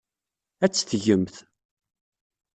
Ad 0.63 0.71
tt-tgemt. 0.71 1.35